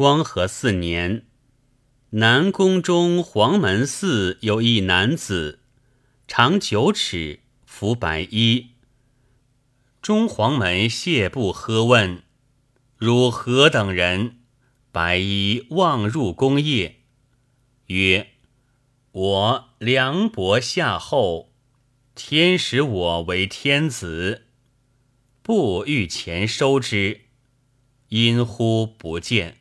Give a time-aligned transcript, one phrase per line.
[0.00, 1.26] 光和四年，
[2.12, 5.60] 南宫中黄门寺有一男子，
[6.26, 8.70] 长九尺，服白衣。
[10.00, 12.22] 中黄门谢步喝问
[12.96, 14.38] ：“汝何等人？
[14.90, 17.02] 白衣望入宫业。”
[17.88, 18.28] 曰
[19.12, 21.52] ：“我梁伯夏后，
[22.14, 24.46] 天使我为天子。”
[25.44, 27.26] 不欲前收之，
[28.08, 29.59] 因乎不见。